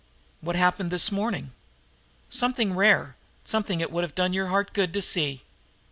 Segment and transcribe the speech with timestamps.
[0.41, 1.51] "What happened this morning."
[2.27, 3.15] "Something rare
[3.45, 5.43] something it would have done your heart good to see!"